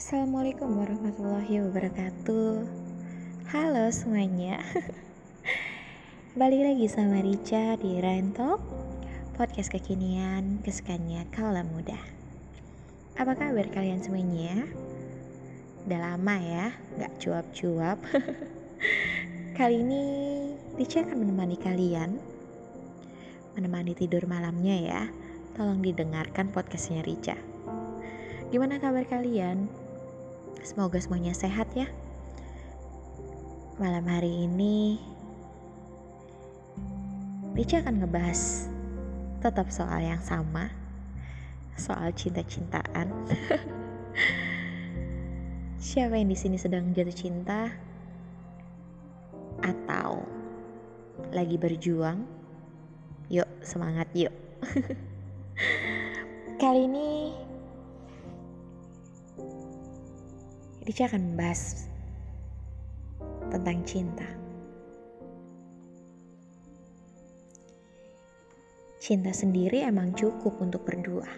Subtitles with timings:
[0.00, 2.64] Assalamualaikum warahmatullahi wabarakatuh.
[3.52, 4.56] Halo semuanya.
[6.40, 8.56] Balik lagi sama Rica di Rento
[9.36, 12.00] Podcast kekinian kesukaannya kaula muda.
[13.20, 14.64] Apa kabar kalian semuanya?
[15.84, 18.00] Udah lama ya, gak cuap-cuap.
[19.60, 20.04] Kali ini
[20.80, 22.16] Rica akan menemani kalian
[23.52, 25.02] Menemani tidur malamnya ya.
[25.60, 27.36] Tolong didengarkan podcastnya Rica.
[28.48, 29.79] Gimana kabar kalian?
[30.60, 31.88] Semoga semuanya sehat ya.
[33.80, 35.00] Malam hari ini
[37.56, 38.68] Rica akan ngebahas
[39.40, 40.68] tetap soal yang sama,
[41.80, 43.08] soal cinta-cintaan.
[45.80, 47.72] Siapa yang di sini sedang jatuh cinta
[49.64, 50.20] atau
[51.32, 52.20] lagi berjuang?
[53.32, 54.36] Yuk, semangat yuk.
[56.60, 57.32] Kali ini
[60.90, 61.86] Rica akan membahas
[63.46, 64.26] tentang cinta.
[68.98, 71.30] Cinta sendiri emang cukup untuk berdua.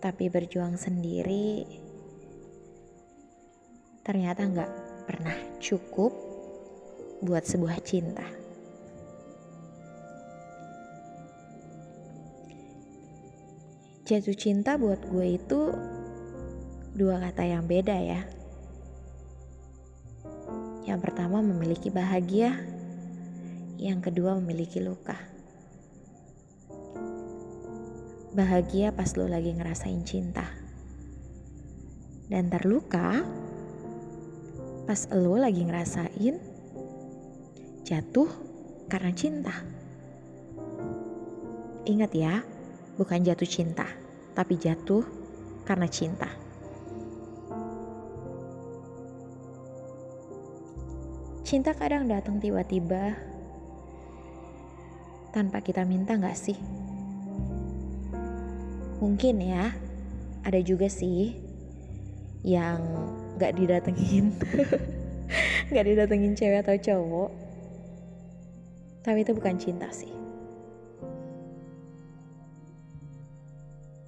[0.00, 1.68] Tapi berjuang sendiri
[4.00, 4.72] ternyata nggak
[5.04, 6.16] pernah cukup
[7.28, 8.24] buat sebuah cinta.
[14.08, 15.60] Jatuh cinta buat gue itu
[16.98, 18.26] dua kata yang beda ya.
[20.82, 22.58] Yang pertama memiliki bahagia,
[23.78, 25.14] yang kedua memiliki luka.
[28.34, 30.42] Bahagia pas lo lagi ngerasain cinta.
[32.26, 33.22] Dan terluka
[34.90, 36.34] pas lo lagi ngerasain
[37.86, 38.30] jatuh
[38.90, 39.54] karena cinta.
[41.86, 42.42] Ingat ya,
[42.98, 43.86] bukan jatuh cinta,
[44.34, 45.06] tapi jatuh
[45.62, 46.47] karena cinta.
[51.48, 53.16] Cinta kadang datang tiba-tiba
[55.32, 56.60] tanpa kita minta gak sih?
[59.00, 59.72] Mungkin ya,
[60.44, 61.40] ada juga sih
[62.44, 62.84] yang
[63.40, 64.36] gak didatengin.
[65.72, 67.30] gak didatengin cewek atau cowok.
[69.00, 70.12] Tapi itu bukan cinta sih.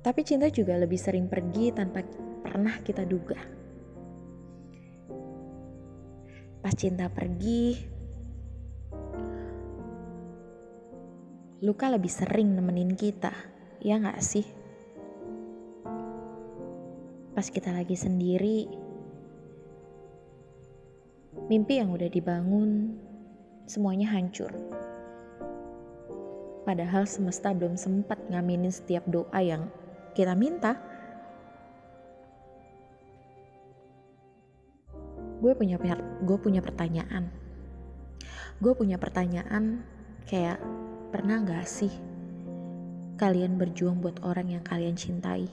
[0.00, 2.00] Tapi cinta juga lebih sering pergi tanpa
[2.40, 3.55] pernah kita duga.
[6.66, 7.78] Pas cinta pergi,
[11.62, 13.30] luka lebih sering nemenin kita,
[13.78, 14.42] ya gak sih?
[17.38, 18.66] Pas kita lagi sendiri,
[21.46, 22.98] mimpi yang udah dibangun,
[23.70, 24.50] semuanya hancur.
[26.66, 29.70] Padahal semesta belum sempat ngaminin setiap doa yang
[30.18, 30.74] kita minta.
[35.46, 35.78] Gue punya
[36.26, 37.30] gue punya pertanyaan.
[38.58, 39.86] Gue punya pertanyaan
[40.26, 40.58] kayak
[41.14, 41.94] pernah gak sih
[43.14, 45.46] kalian berjuang buat orang yang kalian cintai?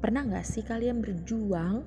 [0.00, 1.84] Pernah gak sih kalian berjuang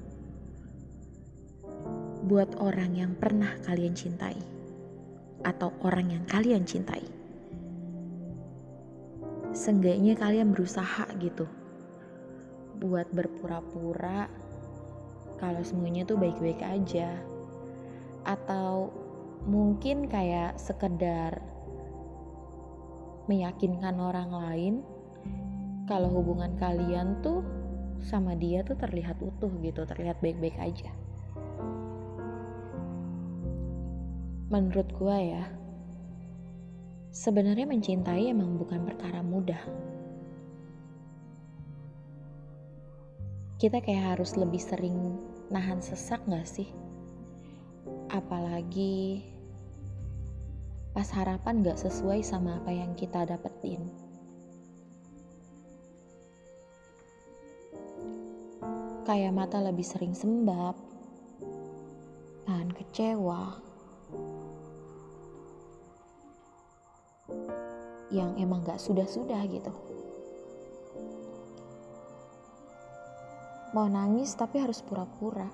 [2.30, 4.38] buat orang yang pernah kalian cintai?
[5.42, 7.02] Atau orang yang kalian cintai?
[9.58, 11.50] Seenggaknya kalian berusaha gitu
[12.78, 14.30] buat berpura-pura
[15.38, 17.14] kalau semuanya tuh baik-baik aja
[18.26, 18.90] atau
[19.48, 21.40] mungkin kayak sekedar
[23.28, 24.76] meyakinkan orang lain
[25.88, 27.44] kalau hubungan kalian tuh
[28.04, 30.92] sama dia tuh terlihat utuh gitu, terlihat baik-baik aja.
[34.48, 35.44] Menurut gue ya,
[37.12, 39.60] sebenarnya mencintai emang bukan perkara mudah.
[43.58, 45.18] Kita kayak harus lebih sering
[45.50, 46.70] nahan sesak gak sih?
[48.14, 49.26] Apalagi
[50.94, 53.82] pas harapan gak sesuai sama apa yang kita dapetin.
[59.10, 60.78] Kayak mata lebih sering sembab,
[62.46, 63.58] nahan kecewa,
[68.14, 69.74] yang emang gak sudah-sudah gitu.
[73.78, 75.46] Mau nangis tapi harus pura-pura.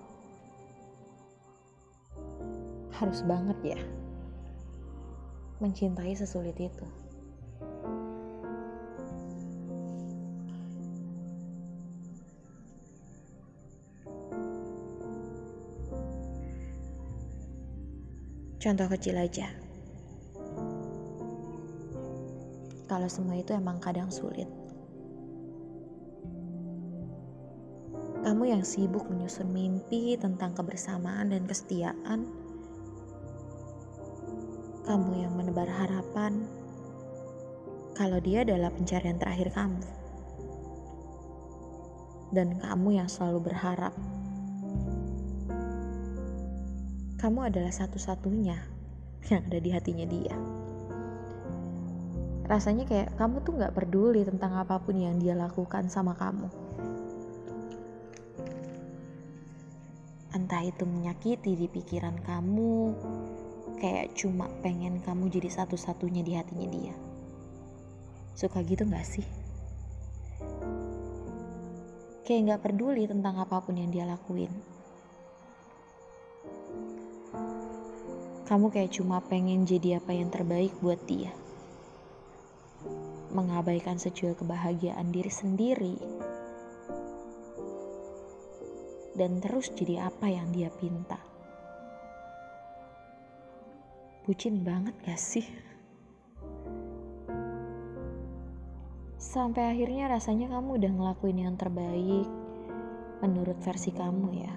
[2.96, 3.80] Harus banget ya.
[5.60, 6.88] Mencintai sesulit itu.
[18.64, 19.52] Contoh kecil aja.
[22.94, 24.63] kalau semua itu emang kadang sulit.
[28.34, 32.26] Kamu yang sibuk menyusun mimpi tentang kebersamaan dan kesetiaan.
[34.90, 36.42] Kamu yang menebar harapan
[37.94, 39.86] kalau dia adalah pencarian terakhir kamu.
[42.34, 43.94] Dan kamu yang selalu berharap
[47.22, 48.58] kamu adalah satu-satunya
[49.30, 50.34] yang ada di hatinya dia.
[52.50, 56.63] Rasanya kayak kamu tuh gak peduli tentang apa pun yang dia lakukan sama kamu.
[60.54, 62.94] Entah itu menyakiti di pikiran kamu,
[63.82, 66.94] kayak cuma pengen kamu jadi satu-satunya di hatinya dia.
[68.38, 69.26] Suka gitu gak sih?
[72.22, 74.54] Kayak gak peduli tentang apa pun yang dia lakuin.
[78.46, 81.34] Kamu kayak cuma pengen jadi apa yang terbaik buat dia.
[83.34, 85.98] Mengabaikan secuil kebahagiaan diri sendiri
[89.14, 91.22] dan terus jadi apa yang dia pinta.
[94.24, 95.44] Bucin banget gak sih?
[99.20, 102.28] Sampai akhirnya rasanya kamu udah ngelakuin yang terbaik
[103.20, 104.54] menurut versi kamu ya.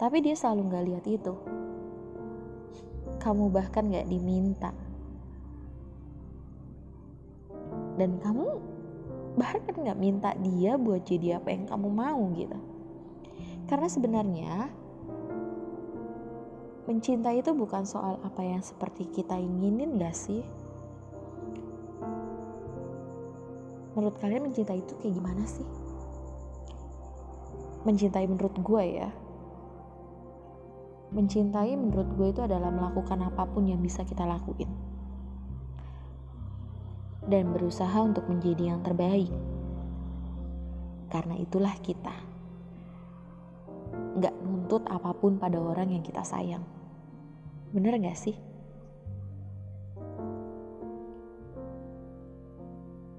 [0.00, 1.34] Tapi dia selalu gak lihat itu.
[3.22, 4.74] Kamu bahkan gak diminta.
[8.00, 8.56] Dan kamu
[9.32, 12.58] bahkan nggak minta dia buat jadi apa yang kamu mau gitu.
[13.68, 14.52] Karena sebenarnya
[16.84, 20.42] mencintai itu bukan soal apa yang seperti kita inginin gak sih?
[23.96, 25.64] Menurut kalian mencintai itu kayak gimana sih?
[27.88, 29.08] Mencintai menurut gue ya.
[31.12, 34.68] Mencintai menurut gue itu adalah melakukan apa pun yang bisa kita lakuin
[37.26, 39.30] dan berusaha untuk menjadi yang terbaik.
[41.12, 42.14] Karena itulah kita.
[44.18, 46.64] Gak nuntut apa pun pada orang yang kita sayang.
[47.70, 48.36] Bener gak sih?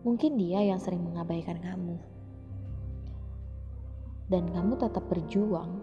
[0.03, 1.95] Mungkin dia yang sering mengabaikan kamu.
[4.27, 5.79] Dan kamu tetap berjuang.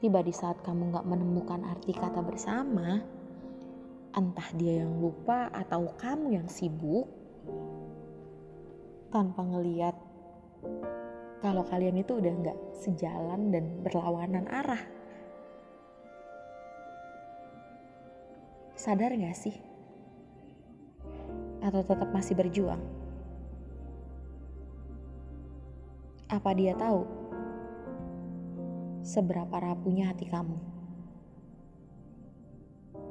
[0.00, 3.02] Tiba di saat kamu gak menemukan arti kata bersama,
[4.10, 7.06] entah dia yang lupa atau kamu yang sibuk
[9.10, 9.94] tanpa ngeliat
[11.40, 14.82] kalau kalian itu udah nggak sejalan dan berlawanan arah.
[18.76, 19.56] Sadar gak sih?
[21.60, 22.80] Atau tetap masih berjuang?
[26.32, 27.04] Apa dia tahu
[29.04, 30.69] seberapa rapuhnya hati kamu?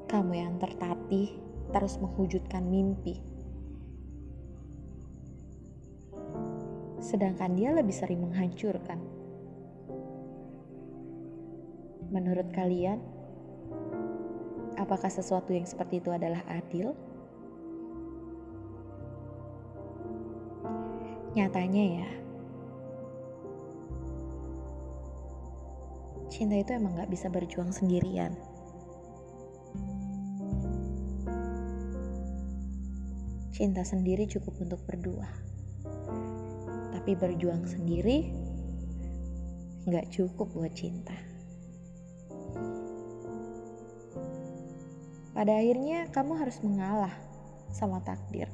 [0.10, 1.38] Kamu yang tertatih
[1.70, 3.22] terus menghujudkan mimpi.
[6.98, 8.98] Sedangkan dia lebih sering menghancurkan.
[12.10, 12.98] Menurut kalian,
[14.82, 16.98] apakah sesuatu yang seperti itu adalah adil?
[21.38, 22.10] Nyatanya ya,
[26.34, 28.49] cinta itu emang gak bisa berjuang sendirian.
[33.60, 35.28] Cinta sendiri cukup untuk berdua.
[36.96, 38.32] Tapi berjuang sendiri
[39.84, 41.12] nggak cukup buat cinta.
[45.36, 47.12] Pada akhirnya kamu harus mengalah
[47.68, 48.48] sama takdir.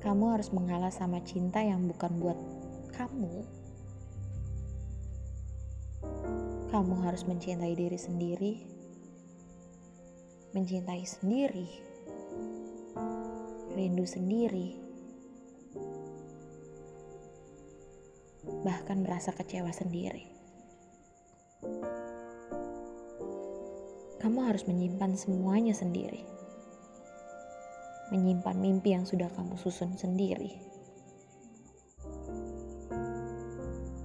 [0.00, 2.40] Kamu harus mengalah sama cinta yang bukan buat
[2.96, 3.44] kamu.
[6.72, 8.54] Kamu harus mencintai diri sendiri,
[10.56, 11.93] mencintai sendiri
[13.74, 14.78] rindu sendiri,
[18.62, 20.30] bahkan merasa kecewa sendiri.
[24.22, 26.22] Kamu harus menyimpan semuanya sendiri,
[28.14, 30.54] menyimpan mimpi yang sudah kamu susun sendiri.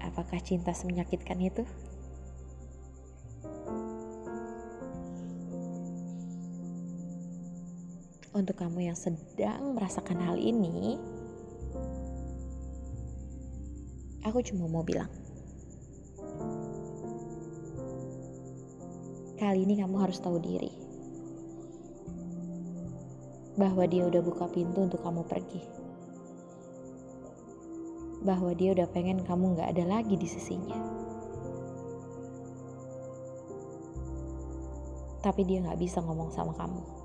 [0.04, 1.64] Apakah cinta semenyakitkan itu?
[8.50, 10.98] Untuk kamu yang sedang merasakan hal ini,
[14.26, 15.06] aku cuma mau bilang,
[19.38, 20.74] kali ini kamu harus tahu diri
[23.54, 25.62] bahwa dia udah buka pintu untuk kamu pergi,
[28.26, 30.98] bahwa dia udah pengen kamu gak ada lagi di sisinya.
[35.20, 36.99] tapi dia nggak bisa ngomong sama kamu.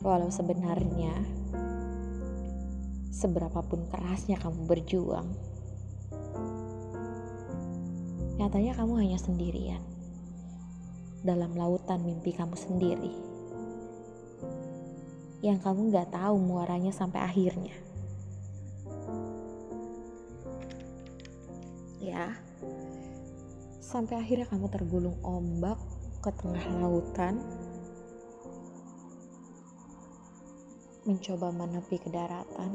[0.00, 1.12] Walau sebenarnya
[3.12, 5.28] seberapapun kerasnya kamu berjuang,
[8.40, 9.84] nyatanya kamu hanya sendirian
[11.20, 13.12] dalam lautan mimpi kamu sendiri
[15.40, 17.72] yang kamu nggak tahu muaranya sampai akhirnya.
[22.00, 22.36] Ya,
[23.80, 25.80] sampai akhirnya kamu tergulung ombak
[26.20, 27.40] ke tengah lautan,
[31.08, 32.72] mencoba menepi ke daratan.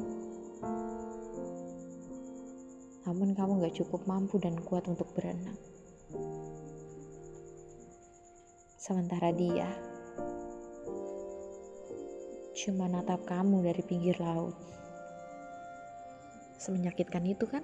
[3.06, 5.58] Namun kamu gak cukup mampu dan kuat untuk berenang.
[8.82, 9.70] Sementara dia
[12.66, 14.58] cuma natap kamu dari pinggir laut.
[16.58, 17.62] Semenyakitkan itu kan?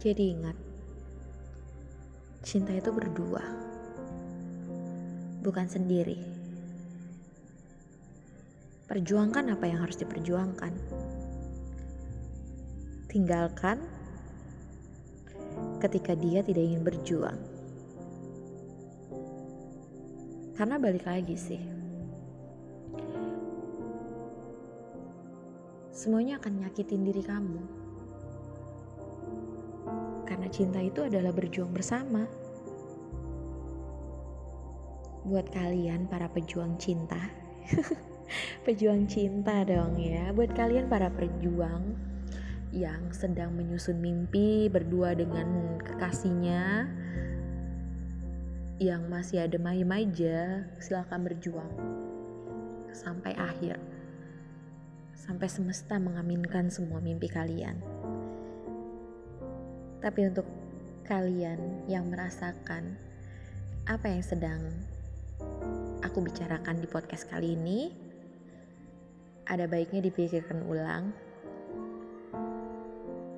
[0.00, 0.56] Jadi ingat,
[2.40, 3.69] cinta itu berdua,
[5.40, 6.16] bukan sendiri.
[8.86, 10.72] Perjuangkan apa yang harus diperjuangkan.
[13.10, 13.82] Tinggalkan
[15.82, 17.40] ketika dia tidak ingin berjuang.
[20.54, 21.62] Karena balik lagi sih,
[25.96, 27.80] semuanya akan nyakitin diri kamu
[30.30, 32.22] karena cinta itu adalah berjuang bersama.
[35.30, 37.30] Buat kalian para pejuang cinta,
[38.66, 40.34] pejuang cinta dong ya.
[40.34, 41.94] Buat kalian para pejuang
[42.74, 46.90] yang sedang menyusun mimpi berdua dengan kekasihnya,
[48.82, 51.78] yang masih ada main aja, silahkan berjuang
[52.90, 53.78] sampai akhir,
[55.14, 57.78] sampai semesta mengaminkan semua mimpi kalian.
[60.02, 60.50] Tapi untuk
[61.06, 62.98] kalian yang merasakan
[63.86, 64.89] apa yang sedang
[66.00, 67.92] aku bicarakan di podcast kali ini,
[69.44, 71.12] ada baiknya dipikirkan ulang.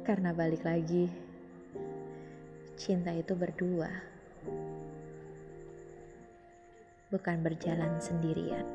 [0.02, 1.06] Karena balik lagi,
[2.78, 3.90] cinta itu berdua,
[7.10, 8.66] bukan berjalan sendirian.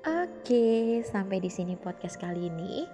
[0.00, 2.84] Oke, sampai di sini podcast kali ini.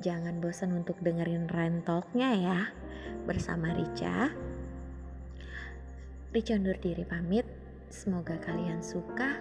[0.00, 1.44] Jangan bosan untuk dengerin
[1.84, 2.60] Talknya ya
[3.28, 4.49] bersama Rica.
[6.30, 7.42] Rica undur diri pamit.
[7.90, 9.34] Semoga kalian suka.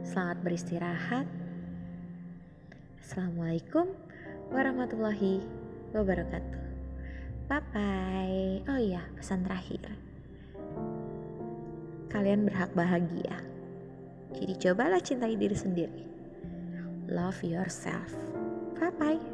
[0.00, 1.28] Selamat beristirahat.
[3.04, 3.92] Assalamualaikum
[4.48, 5.44] warahmatullahi
[5.92, 6.62] wabarakatuh.
[7.52, 8.64] Bye bye.
[8.64, 9.92] Oh iya, pesan terakhir.
[12.08, 13.44] Kalian berhak bahagia.
[14.32, 16.04] Jadi cobalah cintai diri sendiri.
[17.12, 18.08] Love yourself.
[18.80, 19.33] Bye bye.